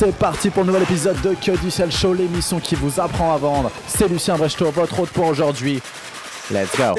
[0.00, 3.34] C'est parti pour le nouvel épisode de Que du Sel Show, l'émission qui vous apprend
[3.34, 3.70] à vendre.
[3.86, 5.82] C'est Lucien votre hôte pour aujourd'hui.
[6.50, 6.94] Let's go.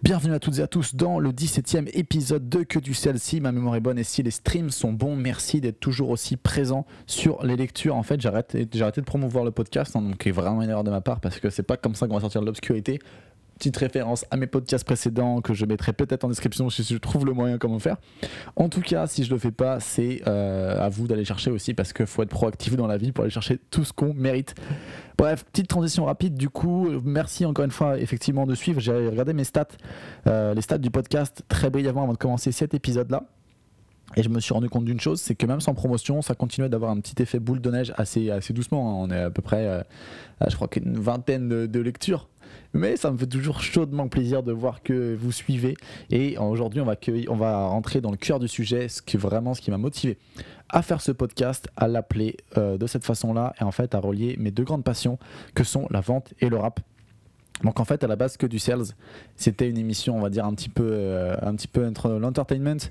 [0.00, 3.18] Bienvenue à toutes et à tous dans le 17ème épisode de Que du Sel.
[3.18, 6.36] Si ma mémoire est bonne et si les streams sont bons, merci d'être toujours aussi
[6.36, 7.96] présent sur les lectures.
[7.96, 10.70] En fait, j'ai arrêté, j'ai arrêté de promouvoir le podcast, hein, donc c'est vraiment une
[10.70, 13.00] erreur de ma part parce que c'est pas comme ça qu'on va sortir de l'obscurité.
[13.56, 17.24] Petite référence à mes podcasts précédents que je mettrai peut-être en description si je trouve
[17.24, 17.96] le moyen comment faire.
[18.56, 21.72] En tout cas, si je le fais pas, c'est euh, à vous d'aller chercher aussi
[21.72, 24.54] parce qu'il faut être proactif dans la vie pour aller chercher tout ce qu'on mérite.
[25.16, 26.88] Bref, petite transition rapide du coup.
[27.04, 28.80] Merci encore une fois effectivement de suivre.
[28.80, 29.68] J'ai regardé mes stats,
[30.26, 33.22] euh, les stats du podcast très brièvement avant de commencer cet épisode-là.
[34.16, 36.68] Et je me suis rendu compte d'une chose, c'est que même sans promotion, ça continuait
[36.68, 38.90] d'avoir un petit effet boule de neige assez, assez doucement.
[39.02, 39.06] hein.
[39.08, 39.82] On est à peu près, euh,
[40.46, 42.28] je crois qu'une vingtaine de lectures.
[42.72, 45.76] Mais ça me fait toujours chaudement plaisir de voir que vous suivez.
[46.10, 46.96] Et aujourd'hui, on va,
[47.28, 47.36] on
[47.68, 50.18] rentrer dans le cœur du sujet, ce qui vraiment ce qui m'a motivé
[50.68, 54.36] à faire ce podcast, à l'appeler euh, de cette façon-là, et en fait à relier
[54.38, 55.18] mes deux grandes passions,
[55.54, 56.80] que sont la vente et le rap.
[57.62, 58.86] Donc en fait, à la base, que du sales,
[59.36, 62.90] c'était une émission, on va dire un petit peu, euh, un petit peu entre l'entertainment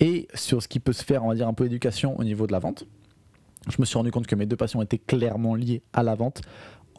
[0.00, 2.46] et sur ce qui peut se faire, on va dire un peu éducation au niveau
[2.46, 2.84] de la vente.
[3.68, 6.40] Je me suis rendu compte que mes deux passions étaient clairement liées à la vente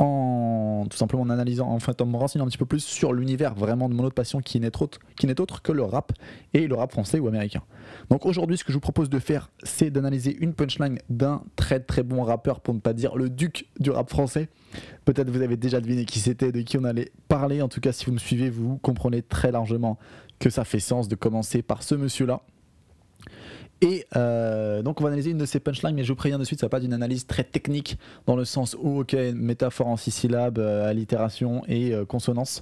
[0.02, 3.14] en tout simplement en analysant, en fait, en me renseignant un petit peu plus sur
[3.14, 6.12] l'univers vraiment de mon autre passion qui n'est autre, qui n'est autre que le rap
[6.54, 7.62] et le rap français ou américain.
[8.10, 11.80] Donc aujourd'hui, ce que je vous propose de faire, c'est d'analyser une punchline d'un très
[11.80, 14.50] très bon rappeur, pour ne pas dire le duc du rap français.
[15.06, 17.62] Peut-être vous avez déjà deviné qui c'était, de qui on allait parler.
[17.62, 19.98] En tout cas, si vous me suivez, vous comprenez très largement
[20.40, 22.42] que ça fait sens de commencer par ce monsieur-là.
[23.82, 26.44] Et euh, donc on va analyser une de ces punchlines, mais je vous préviens de
[26.44, 29.98] suite, ça va pas d'une analyse très technique dans le sens où, ok, métaphore en
[29.98, 32.62] six syllabes, euh, allitération et euh, consonance.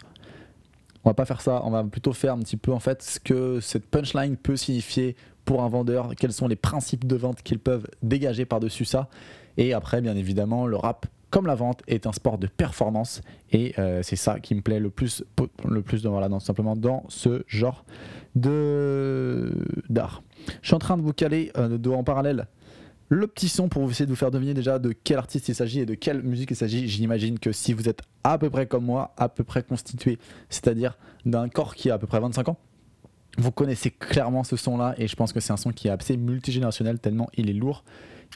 [1.04, 3.20] On va pas faire ça, on va plutôt faire un petit peu en fait ce
[3.20, 7.60] que cette punchline peut signifier pour un vendeur, quels sont les principes de vente qu'ils
[7.60, 9.10] peuvent dégager par-dessus ça.
[9.58, 13.74] Et après, bien évidemment, le rap, comme la vente, est un sport de performance et
[13.80, 15.24] euh, c'est ça qui me plaît le plus,
[15.66, 17.86] le plus dans, voilà, dans, simplement dans ce genre
[18.36, 20.24] d'art.
[20.62, 22.48] Je suis en train de vous caler euh, de, en parallèle
[23.10, 25.80] le petit son pour essayer de vous faire deviner déjà de quel artiste il s'agit
[25.80, 26.88] et de quelle musique il s'agit.
[26.88, 30.20] J'imagine que si vous êtes à peu près comme moi, à peu près constitué,
[30.50, 32.58] c'est-à-dire d'un corps qui a à peu près 25 ans,
[33.40, 36.18] vous connaissez clairement ce son-là et je pense que c'est un son qui est assez
[36.18, 37.84] multigénérationnel tellement il est lourd.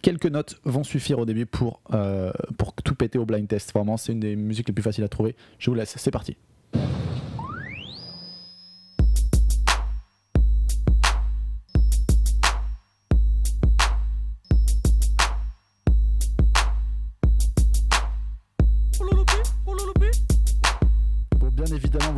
[0.02, 3.74] Quelques notes vont suffire au début pour, euh, pour tout péter au blind test.
[3.74, 5.36] Vraiment, c'est une des musiques les plus faciles à trouver.
[5.60, 6.36] Je vous laisse, c'est parti.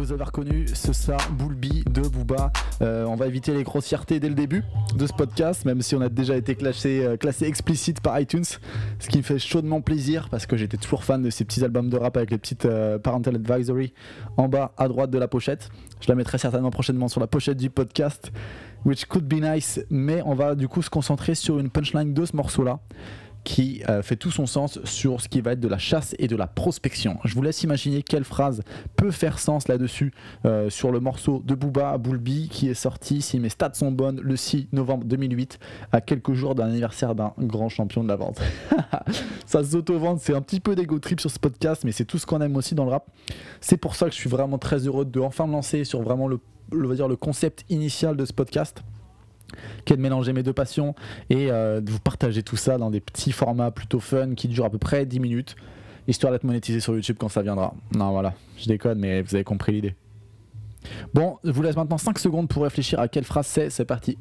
[0.06, 2.52] Vous avez reconnu ce ça, Boulby de Booba.
[2.84, 4.64] Euh, on va éviter les grossièretés dès le début
[4.96, 8.44] de ce podcast, même si on a déjà été classé, euh, classé explicite par iTunes,
[8.44, 11.90] ce qui me fait chaudement plaisir parce que j'étais toujours fan de ces petits albums
[11.90, 13.94] de rap avec les petites euh, parental advisory
[14.38, 15.70] en bas à droite de la pochette.
[16.02, 18.32] Je la mettrai certainement prochainement sur la pochette du podcast,
[18.86, 22.26] which could be nice, mais on va du coup se concentrer sur une punchline de
[22.26, 22.80] ce morceau-là
[23.46, 26.28] qui euh, fait tout son sens sur ce qui va être de la chasse et
[26.28, 27.18] de la prospection.
[27.24, 28.64] Je vous laisse imaginer quelle phrase
[28.98, 30.14] peut faire sens là-dessus
[30.46, 34.20] euh, sur le morceau de Booba Boulby qui est sorti, si mes stats sont bonnes,
[34.20, 35.60] le 6 novembre 2008,
[35.92, 38.42] à quelques jours d'un anniversaire d'un grand champion de la vente.
[39.46, 42.26] Ça s'auto-vente, c'est un petit peu d'ego trip sur ce podcast, mais c'est tout ce
[42.26, 43.08] qu'on aime aussi dans le rap.
[43.62, 46.28] C'est pour ça que je suis vraiment très heureux de enfin me lancer sur vraiment
[46.28, 46.40] le,
[46.96, 48.82] dire, le concept initial de ce podcast
[49.86, 50.96] qui est de mélanger mes deux passions
[51.30, 54.66] et euh, de vous partager tout ça dans des petits formats plutôt fun qui durent
[54.66, 55.56] à peu près 10 minutes,
[56.08, 57.74] histoire d'être monétisé sur YouTube quand ça viendra.
[57.96, 59.96] Non, voilà, je déconne, mais vous avez compris l'idée.
[61.14, 63.70] Bon, je vous laisse maintenant 5 secondes pour réfléchir à quelle phrase c'est.
[63.70, 64.18] C'est parti.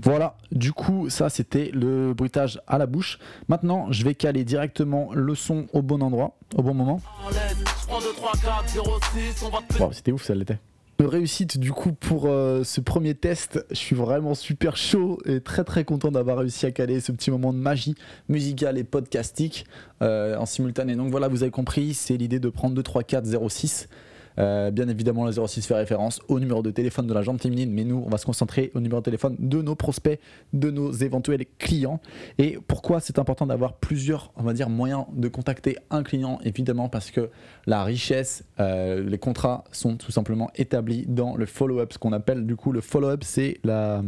[0.00, 3.18] Voilà, du coup, ça c'était le bruitage à la bouche.
[3.48, 7.00] Maintenant, je vais caler directement le son au bon endroit, au bon moment.
[7.24, 10.22] En l'aide, je prends 2, 3, 4, 0, 6, on va te Wow, c'était ouf,
[10.22, 10.60] ça l'était.
[11.00, 15.62] Réussite du coup pour euh, ce premier test, je suis vraiment super chaud et très
[15.62, 17.94] très content d'avoir réussi à caler ce petit moment de magie
[18.28, 19.64] musicale et podcastique
[20.02, 20.96] euh, en simultané.
[20.96, 23.88] Donc voilà, vous avez compris, c'est l'idée de prendre 2, 3, 4, 06.
[24.38, 27.70] Euh, bien évidemment, le 06 fait référence au numéro de téléphone de la jante féminine,
[27.72, 30.20] mais nous, on va se concentrer au numéro de téléphone de nos prospects,
[30.52, 32.00] de nos éventuels clients.
[32.38, 36.88] Et pourquoi c'est important d'avoir plusieurs, on va dire, moyens de contacter un client Évidemment,
[36.88, 37.30] parce que
[37.66, 41.92] la richesse, euh, les contrats sont tout simplement établis dans le follow-up.
[41.92, 44.02] Ce qu'on appelle du coup le follow-up, c'est la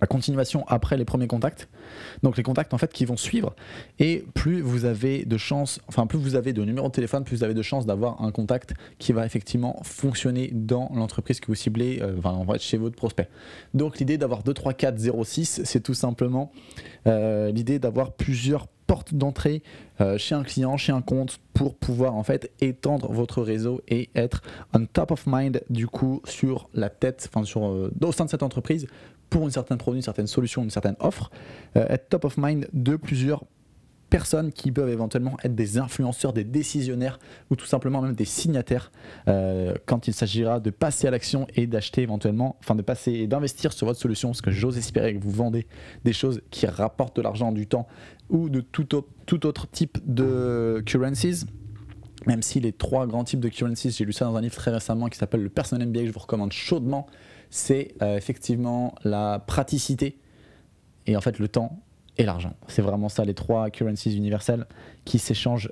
[0.00, 1.68] la continuation après les premiers contacts.
[2.22, 3.54] Donc les contacts en fait qui vont suivre
[3.98, 7.38] et plus vous avez de chances, enfin plus vous avez de numéros de téléphone, plus
[7.38, 11.54] vous avez de chances d'avoir un contact qui va effectivement fonctionner dans l'entreprise que vous
[11.54, 13.28] ciblez, euh, enfin en chez votre prospect.
[13.74, 16.52] Donc l'idée d'avoir 2, 3, 4, 0, 6, c'est tout simplement
[17.06, 19.62] euh, l'idée d'avoir plusieurs portes d'entrée
[20.00, 24.10] euh, chez un client, chez un compte pour pouvoir en fait étendre votre réseau et
[24.14, 24.42] être
[24.74, 28.44] on top of mind du coup sur la tête, enfin sur au sein de cette
[28.44, 28.86] entreprise
[29.36, 31.30] pour une certaine produit, une certaine solution, une certaine offre,
[31.76, 33.44] euh, être top of mind de plusieurs
[34.08, 37.18] personnes qui peuvent éventuellement être des influenceurs, des décisionnaires
[37.50, 38.90] ou tout simplement même des signataires
[39.28, 43.26] euh, quand il s'agira de passer à l'action et d'acheter éventuellement, enfin de passer et
[43.26, 45.66] d'investir sur votre solution parce que j'ose espérer que vous vendez
[46.02, 47.86] des choses qui rapportent de l'argent, du temps
[48.30, 51.44] ou de tout autre, tout autre type de currencies.
[52.26, 54.70] Même si les trois grands types de currencies, j'ai lu ça dans un livre très
[54.70, 57.06] récemment qui s'appelle le Personal MBA que je vous recommande chaudement,
[57.50, 60.18] c'est euh, effectivement la praticité
[61.06, 61.80] et en fait le temps
[62.18, 62.54] et l'argent.
[62.68, 64.66] C'est vraiment ça les trois currencies universelles
[65.04, 65.70] qui s'échangent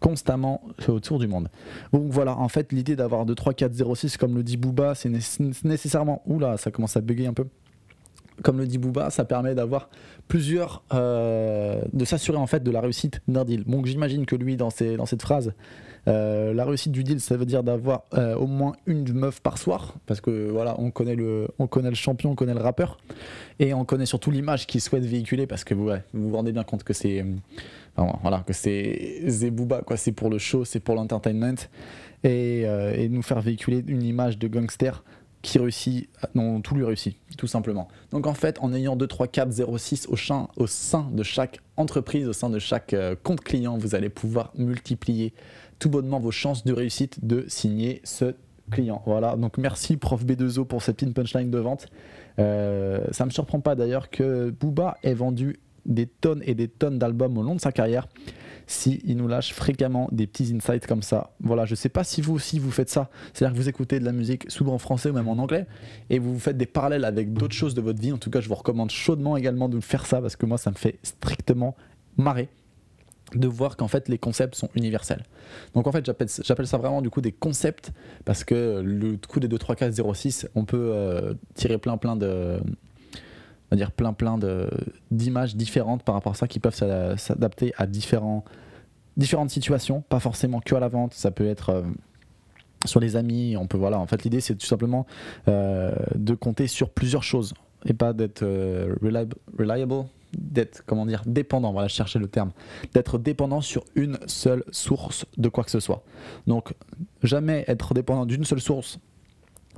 [0.00, 1.48] constamment autour du monde.
[1.92, 4.94] Donc voilà, en fait l'idée d'avoir 2, 3, 4, 0, 6 comme le dit Booba,
[4.94, 6.22] c'est nécessairement...
[6.26, 7.46] Oula, ça commence à bugger un peu
[8.42, 9.88] comme le dit Booba, ça permet d'avoir
[10.28, 13.64] plusieurs, euh, de s'assurer en fait de la réussite d'un deal.
[13.64, 15.52] Donc j'imagine que lui dans, dans cette phrase,
[16.06, 19.58] euh, la réussite du deal, ça veut dire d'avoir euh, au moins une meuf par
[19.58, 22.98] soir, parce que voilà, on connaît le, on connaît le champion, on connaît le rappeur,
[23.58, 26.84] et on connaît surtout l'image qu'il souhaite véhiculer, parce que vous vous, rendez bien compte
[26.84, 27.24] que c'est,
[27.96, 29.96] voilà, que c'est Booba, quoi.
[29.96, 31.56] C'est pour le show, c'est pour l'entertainment,
[32.24, 35.02] et, et nous faire véhiculer une image de gangster
[35.42, 37.88] qui réussit, non, tout lui réussit, tout simplement.
[38.10, 41.22] Donc en fait, en ayant 2, 3, 4, 0, 6 au, sein, au sein de
[41.22, 45.32] chaque entreprise, au sein de chaque euh, compte client, vous allez pouvoir multiplier
[45.78, 48.34] tout bonnement vos chances de réussite de signer ce
[48.70, 49.02] client.
[49.06, 51.86] Voilà, donc merci Prof B2O pour cette pin punchline de vente.
[52.38, 56.68] Euh, ça ne me surprend pas d'ailleurs que Booba ait vendu des tonnes et des
[56.68, 58.08] tonnes d'albums au long de sa carrière
[58.68, 61.30] si il nous lâche fréquemment des petits insights comme ça.
[61.40, 64.04] Voilà, je sais pas si vous aussi vous faites ça, c'est-à-dire que vous écoutez de
[64.04, 65.66] la musique souvent en français ou même en anglais
[66.10, 68.12] et vous faites des parallèles avec d'autres choses de votre vie.
[68.12, 70.70] En tout cas, je vous recommande chaudement également de faire ça parce que moi ça
[70.70, 71.74] me fait strictement
[72.16, 72.48] marrer
[73.34, 75.24] de voir qu'en fait les concepts sont universels.
[75.74, 77.92] Donc en fait j'appelle ça vraiment du coup des concepts
[78.24, 82.16] parce que le coup des 2, 3, 4, 06 on peut euh, tirer plein plein
[82.16, 82.60] de,
[83.70, 84.38] on va dire plein plein
[85.10, 88.44] d'images différentes par rapport à ça qui peuvent s'adapter à différents,
[89.16, 91.82] différentes situations, pas forcément que à la vente, ça peut être euh,
[92.84, 95.06] sur les amis, on peut voilà, en fait l'idée c'est tout simplement
[95.48, 97.54] euh, de compter sur plusieurs choses
[97.84, 100.06] et pas d'être euh, reliable,
[100.36, 102.52] d'être comment dire dépendant, voilà chercher le terme,
[102.94, 106.02] d'être dépendant sur une seule source de quoi que ce soit.
[106.46, 106.74] Donc
[107.22, 108.98] jamais être dépendant d'une seule source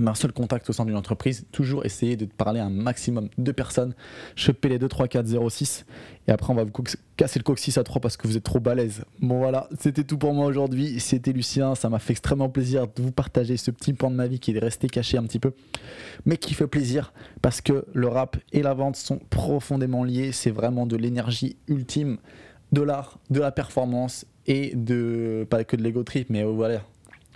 [0.08, 3.52] un seul contact au sein d'une entreprise, toujours essayer de parler à un maximum de
[3.52, 3.94] personnes,
[4.36, 5.86] choper les 2, 3, 4, 0, 6,
[6.28, 6.72] et après on va vous
[7.16, 9.04] casser le coccyx à 3 parce que vous êtes trop balèze.
[9.20, 13.02] Bon voilà, c'était tout pour moi aujourd'hui, c'était Lucien, ça m'a fait extrêmement plaisir de
[13.02, 15.52] vous partager ce petit point de ma vie qui est resté caché un petit peu,
[16.24, 17.12] mais qui fait plaisir
[17.42, 22.18] parce que le rap et la vente sont profondément liés, c'est vraiment de l'énergie ultime,
[22.72, 26.82] de l'art, de la performance et de, pas que de l'ego trip, mais voilà,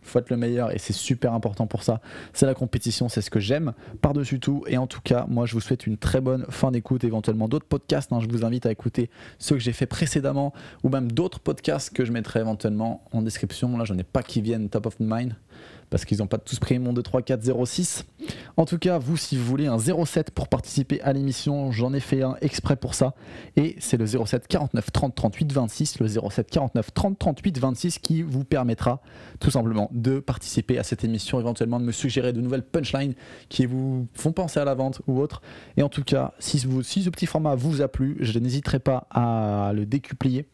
[0.04, 2.00] faut être le meilleur et c'est super important pour ça.
[2.32, 4.64] C'est la compétition, c'est ce que j'aime par-dessus tout.
[4.66, 7.66] Et en tout cas, moi, je vous souhaite une très bonne fin d'écoute, éventuellement d'autres
[7.66, 8.12] podcasts.
[8.12, 8.20] Hein.
[8.20, 10.52] je vous invite à écouter ceux que j'ai fait précédemment
[10.82, 13.76] ou même d'autres podcasts que je mettrai éventuellement en description.
[13.76, 15.34] Là, j'en ai pas qui viennent top of mind
[15.90, 18.04] parce qu'ils n'ont pas tous pris mon 2, 3, 4, 0, 6.
[18.56, 22.00] En tout cas, vous, si vous voulez un 07 pour participer à l'émission, j'en ai
[22.00, 23.14] fait un exprès pour ça.
[23.56, 28.22] Et c'est le 07 49 30 38 26, le 07 49 30 38 26 qui
[28.22, 29.00] vous permettra
[29.40, 33.14] tout simplement de participer à cette émission, éventuellement de me suggérer de nouvelles punchlines
[33.48, 35.42] qui vous font penser à la vente ou autre.
[35.76, 39.06] Et en tout cas, si, si ce petit format vous a plu, je n'hésiterai pas
[39.10, 40.46] à le décuplier,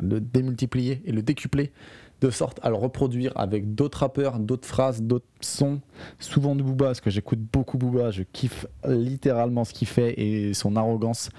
[0.00, 1.72] le démultiplier et le décupler
[2.20, 5.80] de sorte à le reproduire avec d'autres rappeurs, d'autres phrases, d'autres sons,
[6.18, 10.54] souvent de Booba, parce que j'écoute beaucoup Booba, je kiffe littéralement ce qu'il fait et
[10.54, 11.30] son arrogance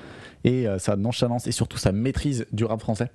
[0.43, 3.09] et euh, sa nonchalance et surtout sa maîtrise du rap français,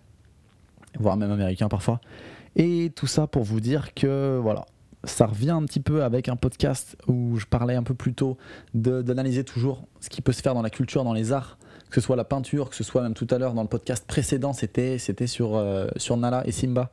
[0.99, 2.01] voire même américain parfois.
[2.57, 4.67] Et tout ça pour vous dire que voilà,
[5.05, 8.37] ça revient un petit peu avec un podcast où je parlais un peu plus tôt
[8.75, 12.01] d'analyser toujours ce qui peut se faire dans la culture, dans les arts, que ce
[12.01, 14.99] soit la peinture, que ce soit même tout à l'heure dans le podcast précédent, c'était
[15.27, 16.91] sur, euh, sur Nala et Simba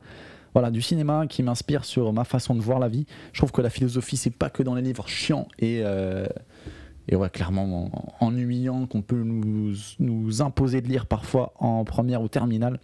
[0.54, 3.06] voilà, du cinéma qui m'inspire sur ma façon de voir la vie.
[3.32, 6.26] Je trouve que la philosophie, c'est pas que dans les livres chiants et, euh,
[7.32, 7.90] clairement
[8.20, 12.78] ennuyants qu'on peut nous, imposer de lire parfois en première ou terminale.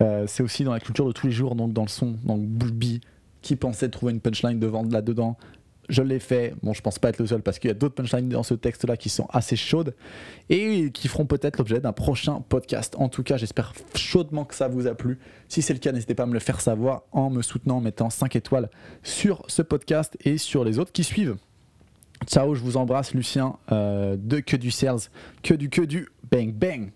[0.00, 2.40] Euh, c'est aussi dans la culture de tous les jours, donc dans le son, donc
[2.42, 3.00] Bulby,
[3.40, 5.36] qui pensait trouver une punchline devant là-dedans.
[5.92, 6.54] Je l'ai fait.
[6.62, 8.54] Bon, je pense pas être le seul parce qu'il y a d'autres punchlines dans ce
[8.54, 9.94] texte-là qui sont assez chaudes
[10.48, 12.94] et qui feront peut-être l'objet d'un prochain podcast.
[12.98, 15.18] En tout cas, j'espère chaudement que ça vous a plu.
[15.48, 17.80] Si c'est le cas, n'hésitez pas à me le faire savoir en me soutenant, en
[17.80, 18.70] mettant 5 étoiles
[19.02, 21.36] sur ce podcast et sur les autres qui suivent.
[22.26, 25.00] Ciao, je vous embrasse, Lucien, euh, de Que du Sales,
[25.42, 26.90] que du que du bang bang.